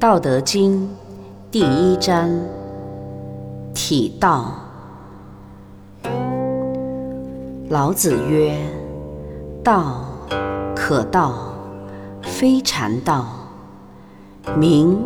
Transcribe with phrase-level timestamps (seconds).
[0.00, 0.88] 道德经
[1.50, 2.26] 第一章：
[3.74, 4.54] 体道。
[7.68, 8.56] 老子曰
[9.62, 10.02] ：“道
[10.74, 11.34] 可道，
[12.22, 13.26] 非常道；
[14.56, 14.98] 名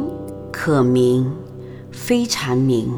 [0.52, 1.28] 可名，
[1.90, 2.88] 非常名。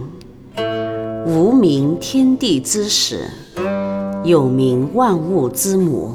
[1.27, 3.20] 无名，天地之始；
[4.23, 6.12] 有名，万物之母。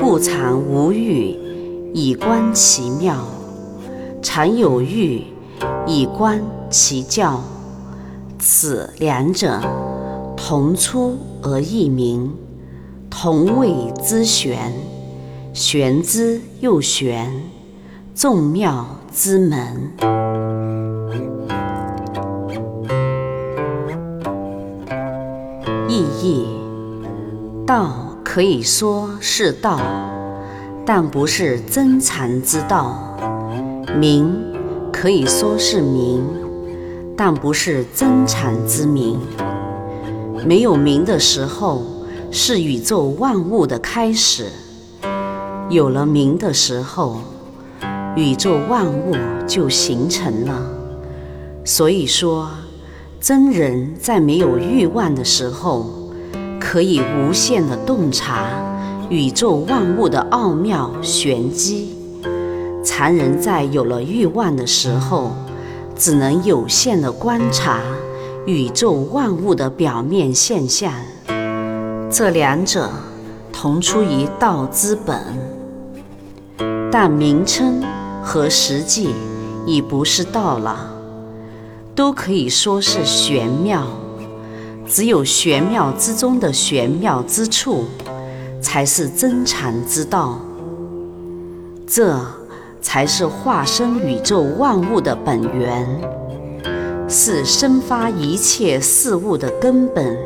[0.00, 1.36] 故常无欲，
[1.92, 3.22] 以观其妙。”
[4.22, 5.24] 常有欲，
[5.86, 7.40] 以观其教。
[8.38, 9.60] 此两者，
[10.36, 12.34] 同出而异名，
[13.08, 14.72] 同谓之玄。
[15.52, 17.42] 玄之又玄，
[18.14, 19.90] 众妙之门。
[25.88, 26.46] 意义：
[27.66, 29.80] 道可以说是道，
[30.86, 33.06] 但不是真禅之道。
[33.98, 34.32] 名
[34.92, 36.22] 可以说是名，
[37.16, 39.18] 但不是真禅之名。
[40.46, 41.82] 没有名的时候，
[42.30, 44.44] 是宇宙万物的开始；
[45.68, 47.20] 有了名的时候，
[48.16, 49.14] 宇宙万物
[49.46, 50.62] 就形成了。
[51.64, 52.48] 所以说，
[53.20, 55.86] 真人在没有欲望的时候，
[56.58, 58.46] 可以无限的洞察
[59.10, 61.99] 宇宙万物的奥妙玄机。
[62.92, 65.30] 常人在有了欲望的时候，
[65.96, 67.80] 只能有限的观察
[68.46, 70.92] 宇宙万物的表面现象。
[72.10, 72.90] 这两者
[73.52, 75.22] 同出于道之本，
[76.90, 77.80] 但名称
[78.24, 79.14] 和实际
[79.64, 80.90] 已不是道了，
[81.94, 83.86] 都可以说是玄妙。
[84.88, 87.84] 只有玄妙之中的玄妙之处，
[88.60, 90.40] 才是真禅之道。
[91.86, 92.39] 这。
[92.80, 95.86] 才是化身宇宙万物的本源，
[97.08, 100.16] 是生发一切事物的根本，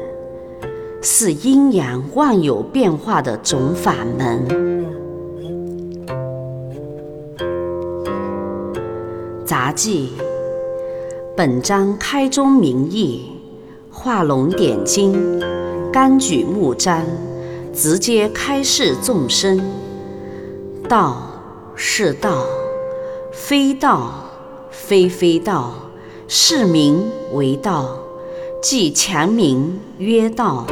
[1.03, 4.85] 是阴阳万有变化的总法门。
[9.45, 10.13] 杂记，
[11.37, 13.33] 本章开宗明义，
[13.91, 15.43] 画龙点睛，
[15.93, 17.03] 甘举目张，
[17.73, 19.61] 直接开示众生
[20.89, 21.34] 道。
[21.77, 22.45] 是道，
[23.33, 24.25] 非道，
[24.71, 25.75] 非非道，
[26.29, 27.99] 是名为道，
[28.63, 30.67] 即强名曰道。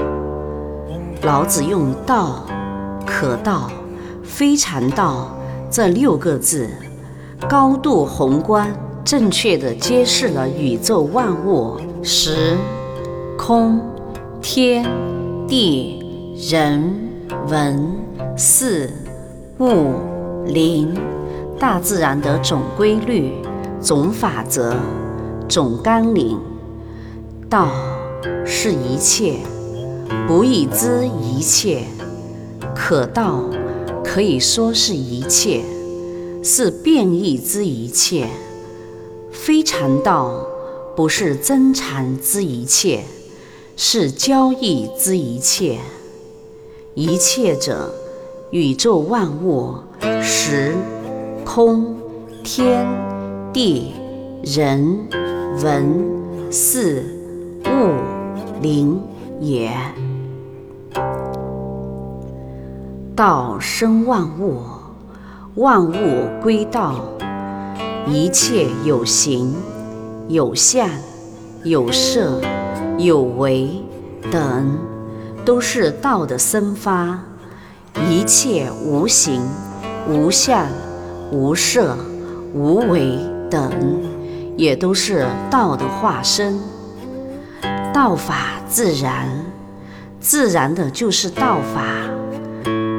[1.22, 2.44] 老子用“道
[3.04, 3.70] ”“可道
[4.22, 5.36] ”“非常道”
[5.70, 6.68] 这六个字，
[7.48, 8.72] 高度宏观、
[9.04, 12.56] 正确地揭示了宇宙万物时、
[13.36, 13.80] 空、
[14.40, 14.84] 天、
[15.48, 16.94] 地、人、
[17.48, 17.92] 文、
[18.36, 18.90] 事、
[19.58, 20.11] 物。
[20.46, 20.94] 灵，
[21.58, 23.32] 大自然的总规律、
[23.80, 24.74] 总法则、
[25.48, 26.38] 总纲领。
[27.48, 27.70] 道
[28.44, 29.36] 是一切，
[30.26, 31.84] 不已知一切。
[32.74, 33.44] 可道
[34.02, 35.62] 可以说是一切，
[36.42, 38.28] 是变异之一切。
[39.30, 40.46] 非常道
[40.96, 43.04] 不是真禅之一切，
[43.76, 45.78] 是交易之一切。
[46.94, 47.92] 一切者，
[48.50, 49.74] 宇宙万物。
[50.44, 50.74] 时、
[51.44, 51.94] 空、
[52.42, 52.84] 天、
[53.52, 53.92] 地、
[54.42, 55.08] 人、
[55.62, 57.04] 文、事、
[57.66, 57.92] 物、
[58.60, 59.00] 灵
[59.38, 59.70] 也。
[63.14, 64.58] 道生万物，
[65.54, 65.94] 万物
[66.42, 66.96] 归道，
[68.08, 69.54] 一切有形、
[70.26, 70.88] 有相、
[71.62, 72.40] 有色、
[72.98, 73.70] 有为
[74.28, 74.76] 等，
[75.44, 77.20] 都是道的生发。
[78.10, 79.40] 一切无形。
[80.08, 80.66] 无相、
[81.30, 81.96] 无色、
[82.52, 83.18] 无为
[83.50, 83.70] 等，
[84.56, 86.58] 也都是道的化身。
[87.92, 89.28] 道法自然，
[90.18, 91.84] 自然的就是道法。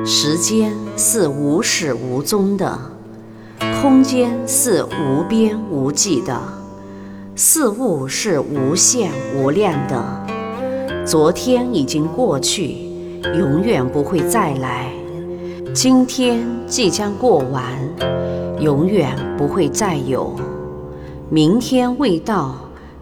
[0.06, 2.80] 时间是无始无终的，
[3.82, 6.40] 空间是无边无际的，
[7.36, 10.26] 事物是无限无量的。
[11.06, 12.90] 昨天已经过去，
[13.38, 14.90] 永远不会再来。
[15.74, 17.64] 今天即将过完，
[18.60, 20.32] 永远不会再有。
[21.32, 22.56] 明天未到，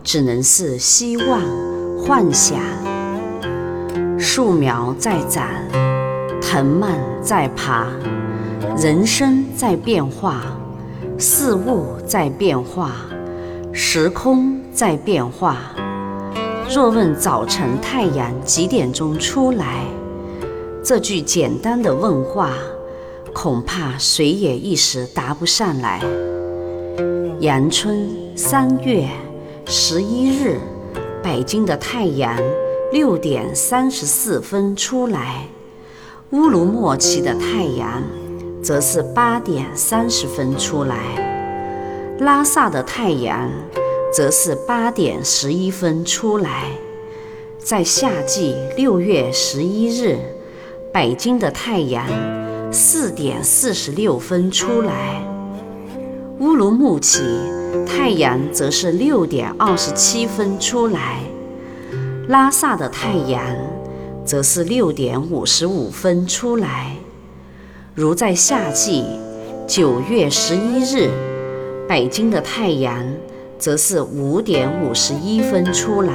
[0.06, 1.42] 只能是希望、
[2.00, 2.62] 幻想。
[4.18, 5.46] 树苗在长，
[6.42, 7.88] 藤蔓在爬，
[8.78, 10.42] 人生在变化，
[11.18, 12.92] 事物在变化，
[13.74, 15.58] 时空在变化。
[16.74, 19.84] 若问早晨太阳几点钟出来？
[20.84, 22.54] 这句简单的问话，
[23.34, 26.02] 恐怕谁也一时答不上来。
[27.40, 29.08] 阳春三月
[29.68, 30.58] 十一日，
[31.22, 32.36] 北京的太阳
[32.92, 35.48] 六点三十四分出来；
[36.32, 38.02] 乌鲁木齐的太阳
[38.64, 40.96] 则是八点三十分出来；
[42.22, 43.52] 拉萨的太阳
[44.12, 46.72] 则是八点十一分出来。
[47.60, 50.18] 在夏季六月十一日，
[50.94, 52.06] 北京的太阳
[52.70, 55.22] 四点四十六分出来；
[56.40, 57.22] 乌鲁木齐
[57.88, 61.20] 太阳则是六点二十七分出来；
[62.28, 63.42] 拉萨的太阳
[64.26, 66.94] 则是六点五十五分出来。
[67.96, 69.06] 如在夏季
[69.66, 71.10] 九月十一日，
[71.88, 73.02] 北京的太阳
[73.58, 76.12] 则是五点五十一分出来；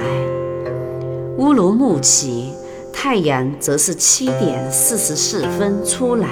[1.38, 2.55] 乌鲁木齐。
[2.98, 6.28] 太阳则是七点四十四分出来，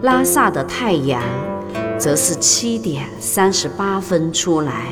[0.00, 1.22] 拉萨的太阳
[1.98, 4.86] 则是七点三十八分出来，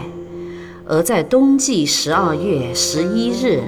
[0.87, 3.63] 而在冬季十二月十一日，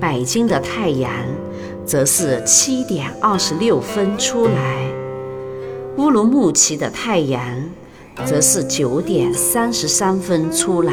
[0.00, 1.12] 北京的太阳
[1.84, 4.90] 则是七点二十六分出来，
[5.98, 7.44] 乌鲁木齐的太阳
[8.24, 10.92] 则是九点三十三分出来，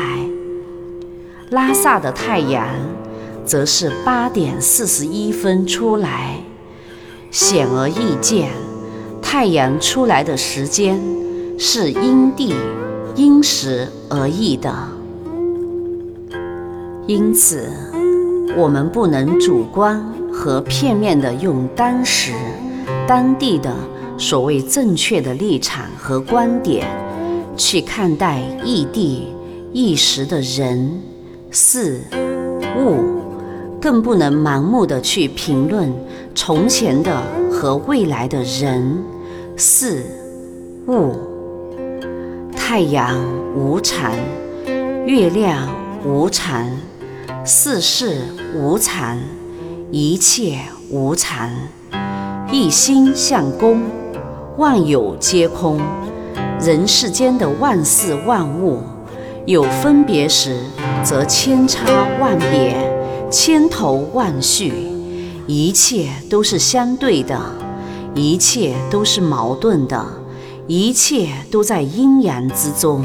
[1.49, 2.67] 拉萨的太阳。
[3.47, 6.43] 则是八点四十一分出来，
[7.31, 8.51] 显而易见，
[9.21, 10.99] 太阳出来的时间
[11.57, 12.53] 是因地
[13.15, 14.69] 因时而异的。
[17.07, 17.69] 因此，
[18.57, 22.33] 我们不能主观和片面的用当时、
[23.07, 23.73] 当地的
[24.17, 26.85] 所谓正确的立场和观点
[27.55, 29.27] 去看待异地
[29.71, 31.01] 一时的人、
[31.49, 32.01] 事、
[32.77, 33.25] 物。
[33.79, 35.93] 更不能盲目的去评论
[36.33, 37.21] 从前的
[37.51, 39.03] 和未来的人、
[39.55, 40.03] 事、
[40.87, 41.13] 物。
[42.55, 43.17] 太阳
[43.55, 44.11] 无常，
[45.05, 45.69] 月亮
[46.05, 46.69] 无常，
[47.45, 48.21] 世事
[48.55, 49.17] 无常，
[49.91, 50.59] 一切
[50.89, 51.49] 无常。
[52.51, 53.83] 一心向公，
[54.57, 55.79] 万有皆空。
[56.59, 58.81] 人世间的万事万物，
[59.45, 60.57] 有分别时，
[61.03, 61.85] 则千差
[62.19, 62.96] 万别。
[63.29, 64.73] 千头万绪，
[65.47, 67.37] 一切都是相对的，
[68.15, 70.05] 一切都是矛盾的，
[70.65, 73.03] 一切都在阴阳之中。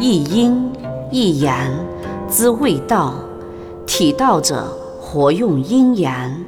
[0.00, 0.72] 一阴
[1.12, 1.70] 一阳
[2.30, 3.12] 之谓道，
[3.86, 4.66] 体道者
[4.98, 6.42] 活用阴阳，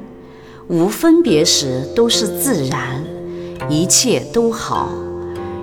[0.67, 3.03] 无分别时都是自然，
[3.69, 4.89] 一切都好，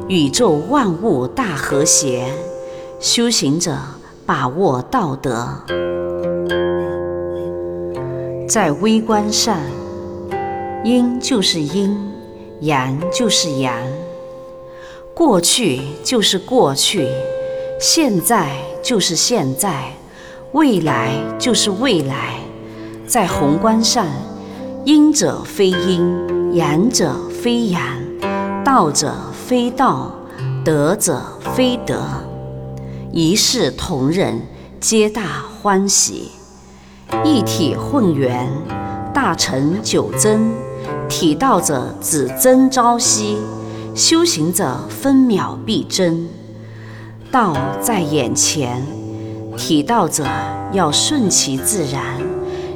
[0.06, 2.32] 宇宙万物大和谐。
[3.00, 3.76] 修行者
[4.24, 5.62] 把握道德。
[8.48, 9.60] 在微观上，
[10.82, 11.94] 阴就是阴，
[12.60, 13.74] 阳就是阳，
[15.12, 17.06] 过去就是过去，
[17.78, 19.92] 现在就是现在，
[20.52, 22.36] 未来就是未来。
[23.06, 24.06] 在宏观上，
[24.86, 27.82] 阴者非阴，阳者非阳，
[28.64, 29.14] 道者
[29.46, 30.10] 非道，
[30.64, 31.22] 德者
[31.54, 32.02] 非德，
[33.12, 34.40] 一视同仁，
[34.80, 36.37] 皆大欢喜。
[37.24, 38.48] 一体混元，
[39.12, 40.50] 大成九真。
[41.08, 43.38] 体道者只争朝夕，
[43.94, 46.28] 修行者分秒必争。
[47.30, 48.86] 道在眼前，
[49.56, 50.26] 体道者
[50.72, 52.20] 要顺其自然，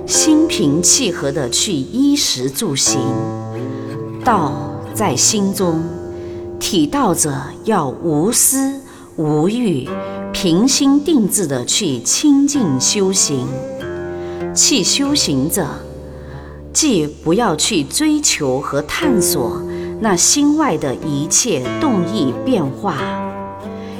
[0.06, 3.00] 心平气和地去衣食住行。
[4.24, 4.52] 道
[4.94, 5.82] 在心中，
[6.58, 8.80] 体道者要无私
[9.16, 9.88] 无欲，
[10.32, 13.46] 平心定志地去清净修行。
[14.54, 15.66] 弃修行者，
[16.72, 19.62] 既不要去追求和探索
[20.00, 22.96] 那心外的一切动意变化，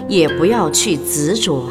[0.09, 1.65] 也不要去执着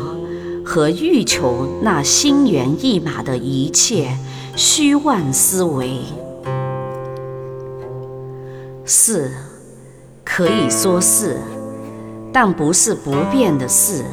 [0.65, 4.17] 和欲求那心猿意马的一切
[4.55, 6.00] 虚妄思维。
[8.83, 9.31] 是，
[10.25, 11.38] 可以说是，
[12.33, 14.03] 但不是不变的事。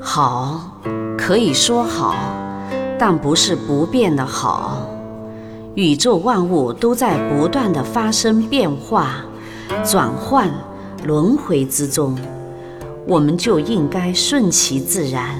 [0.00, 0.80] 好，
[1.18, 2.14] 可以说好。
[3.06, 4.88] 但不是不变的好，
[5.74, 9.16] 宇宙万物都在不断的发生变化、
[9.84, 10.50] 转换、
[11.04, 12.18] 轮回之中，
[13.06, 15.36] 我们就应该顺其自然，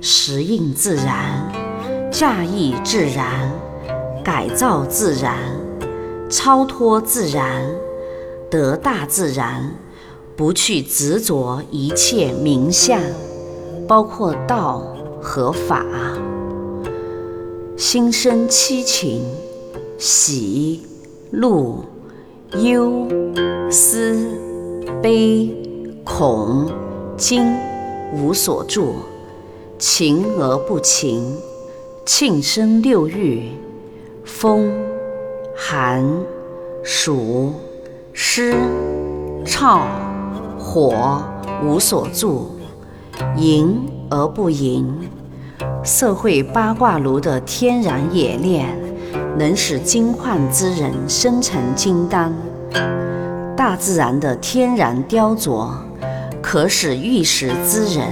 [0.00, 1.52] 适应自然，
[2.08, 3.50] 驾驭自然，
[4.22, 5.36] 改造自然，
[6.30, 7.64] 超脱自然，
[8.48, 9.74] 得大自然，
[10.36, 13.00] 不去执着一切名相，
[13.88, 14.80] 包括道
[15.20, 15.84] 和法。
[17.82, 19.24] 心生七情，
[19.98, 20.82] 喜、
[21.32, 21.80] 怒、
[22.62, 23.08] 忧、
[23.68, 24.38] 思、
[25.02, 25.52] 悲、
[26.04, 26.70] 恐、
[27.16, 27.44] 惊
[28.14, 28.94] 无所住，
[29.80, 31.36] 情而不情，
[32.06, 33.50] 庆生六欲，
[34.24, 34.72] 风、
[35.52, 36.08] 寒、
[36.84, 37.52] 暑、
[38.12, 38.54] 湿、
[39.44, 39.80] 燥、
[40.56, 41.20] 火
[41.64, 42.46] 无所住，
[43.36, 43.76] 淫
[44.08, 44.86] 而不淫。
[45.84, 48.68] 社会八卦炉的天然冶炼，
[49.36, 52.32] 能使金矿之人生成金丹；
[53.56, 55.70] 大自然的天然雕琢，
[56.40, 58.08] 可使玉石之人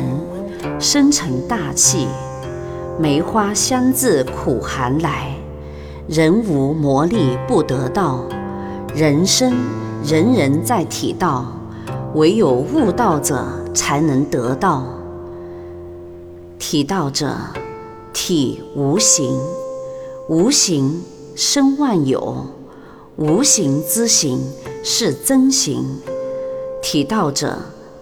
[0.78, 2.09] 生成大气。
[2.99, 5.35] 梅花香自苦寒来，
[6.07, 8.25] 人无魔力不得道。
[8.95, 9.54] 人生
[10.04, 11.47] 人人在体道，
[12.14, 14.85] 唯有悟道者才能得道。
[16.70, 17.36] 体道者，
[18.12, 19.36] 体无形，
[20.28, 21.02] 无形
[21.34, 22.46] 生万有，
[23.16, 24.38] 无形之形
[24.84, 25.84] 是真形。
[26.80, 27.58] 体道者，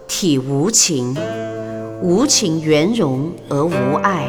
[0.07, 1.17] 体无情，
[2.03, 4.27] 无情圆融而无碍，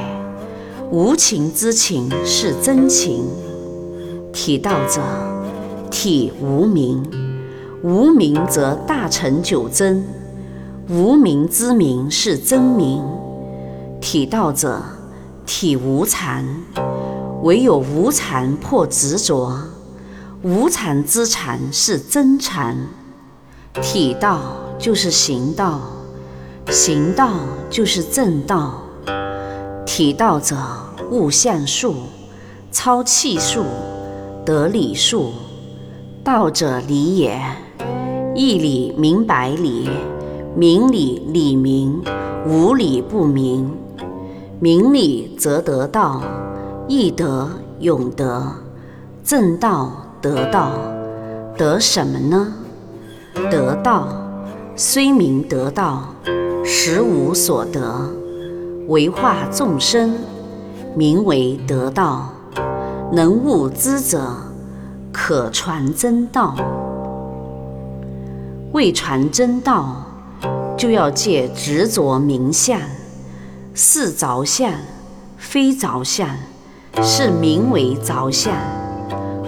[0.91, 3.27] 无情之情是真情。
[4.33, 5.03] 体道者，
[5.91, 7.05] 体无名，
[7.83, 10.03] 无名则大成九真，
[10.89, 13.05] 无名之名是真名。
[14.01, 14.83] 体道者，
[15.45, 16.45] 体无常，
[17.43, 19.53] 唯有无常破执着，
[20.43, 22.75] 无常之常是真常。
[23.83, 24.41] 体道
[24.79, 25.81] 就是行道，
[26.71, 27.31] 行道
[27.69, 28.83] 就是正道。
[29.85, 30.57] 体道者，
[31.11, 31.95] 悟相术，
[32.73, 33.65] 操气术，
[34.47, 35.33] 得理术。
[36.25, 37.41] 道者理也，
[38.35, 39.91] 一理明白理，
[40.57, 42.03] 明理理明，
[42.47, 43.80] 无理不明。
[44.63, 46.21] 明理则得道，
[46.87, 47.49] 易得
[47.79, 48.47] 永得，
[49.25, 49.91] 正道
[50.21, 50.73] 得道，
[51.57, 52.53] 得什么呢？
[53.51, 54.09] 得道，
[54.77, 56.15] 虽名得道，
[56.63, 58.11] 实无所得。
[58.89, 60.15] 为化众生，
[60.95, 62.29] 名为得道。
[63.13, 64.21] 能悟之者，
[65.11, 66.55] 可传真道。
[68.73, 70.05] 为传真道，
[70.77, 72.79] 就要借执着名相。
[73.73, 74.73] 是着相，
[75.37, 76.29] 非着相，
[77.03, 78.53] 是名为着相。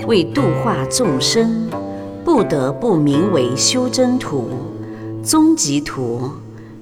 [0.06, 1.68] 为度化众生，
[2.24, 4.48] 不得不名为修真图、
[5.24, 6.30] 终极图、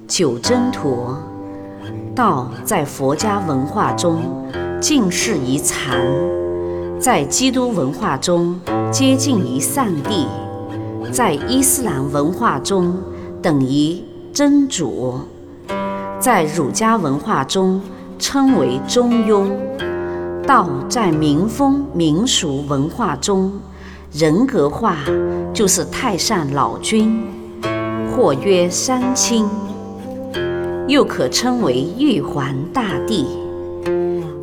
[0.07, 1.15] 九真图。
[2.15, 4.21] 道在佛家文化中
[4.79, 5.99] 近似于禅，
[6.99, 8.59] 在基督文化中
[8.91, 10.27] 接近于上帝，
[11.11, 12.97] 在伊斯兰文化中
[13.41, 14.01] 等于
[14.33, 15.19] 真主。
[16.21, 17.81] 在儒家文化中
[18.19, 19.49] 称为中庸，
[20.45, 23.51] 道在民风民俗文化中
[24.13, 24.97] 人格化，
[25.51, 27.23] 就是太上老君，
[28.11, 29.49] 或曰三清，
[30.87, 33.25] 又可称为玉皇大帝。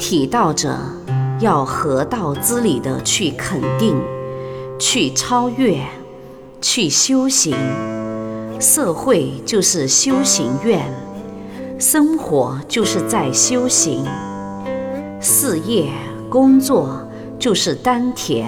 [0.00, 0.76] 体道者
[1.38, 3.94] 要合道之理的去肯定，
[4.80, 5.78] 去超越，
[6.60, 7.54] 去修行。
[8.58, 10.92] 社会就是修行院。
[11.78, 14.04] 生活就是在修行，
[15.20, 15.92] 事业
[16.28, 17.08] 工作
[17.38, 18.46] 就是丹田，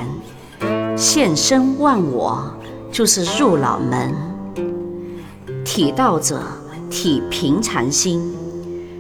[0.97, 2.53] 现身忘我
[2.91, 4.13] 就是入脑门。
[5.65, 6.43] 体道者
[6.91, 8.35] 体平常心，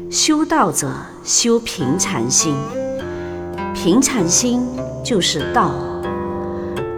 [0.08, 0.92] 修道者
[1.24, 2.54] 修平常心。
[3.74, 4.64] 平常心
[5.04, 5.72] 就是道，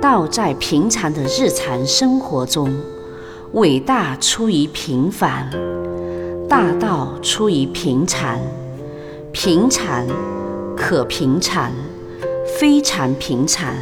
[0.03, 2.71] 道在平常的日常生活中，
[3.53, 5.51] 伟大出于平凡。
[6.53, 8.39] 大道出于平常，
[9.33, 10.07] 平常
[10.77, 11.73] 可平常，
[12.59, 13.75] 非常平常，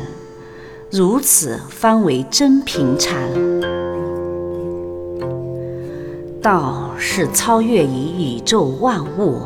[0.89, 3.19] 如此方为真平常。
[6.41, 9.41] 道是超越于宇宙万物，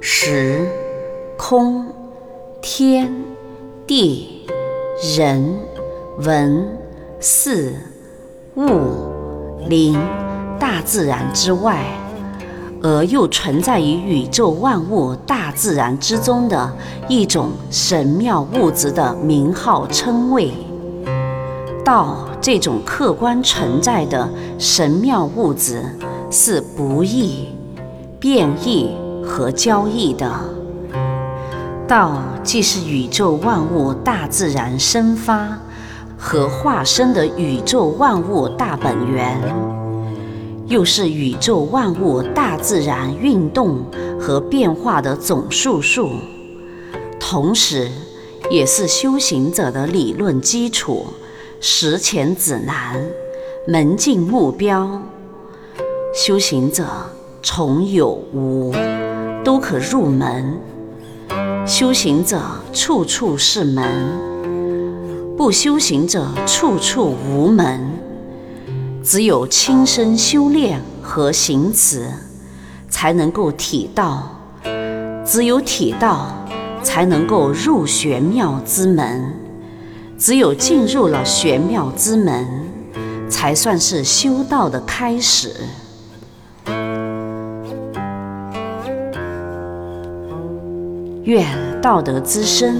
[0.00, 0.66] 时、
[1.36, 1.84] 空、
[2.62, 3.12] 天、
[3.86, 4.46] 地、
[5.18, 5.54] 人、
[6.20, 6.66] 文、
[7.20, 7.74] 事、
[8.56, 10.00] 物、灵、
[10.58, 11.84] 大自然之外。
[12.82, 16.72] 而又存在于宇宙万物、大自然之中的
[17.08, 20.52] 一种神妙物质的名号称谓。
[21.84, 25.82] 道这种客观存在的神妙物质
[26.30, 27.48] 是不易、
[28.20, 28.94] 变异
[29.24, 30.30] 和交易的。
[31.88, 35.48] 道既是宇宙万物、大自然生发
[36.18, 39.77] 和化身的宇宙万物大本源。
[40.68, 43.82] 又是宇宙万物、大自然运动
[44.20, 46.10] 和变化的总数数，
[47.18, 47.90] 同时
[48.50, 51.06] 也是修行者的理论基础、
[51.58, 53.02] 实践指南、
[53.66, 55.02] 门径目标。
[56.14, 56.84] 修行者
[57.42, 58.74] 从有无，
[59.42, 60.58] 都可入门。
[61.66, 62.42] 修行者
[62.74, 63.86] 处处是门，
[65.34, 67.97] 不修行者处处无门。
[69.08, 72.12] 只有亲身修炼和行持，
[72.90, 74.36] 才能够体道；
[75.24, 76.30] 只有体道，
[76.82, 79.32] 才能够入玄妙之门；
[80.18, 82.46] 只有进入了玄妙之门，
[83.30, 85.54] 才算是修道的开始。
[91.24, 91.46] 愿
[91.80, 92.76] 道德之声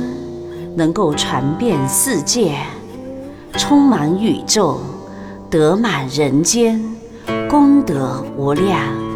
[0.76, 2.54] 能够传遍世界，
[3.54, 4.78] 充满宇宙，
[5.50, 6.78] 得满人间，
[7.48, 9.07] 功德无量。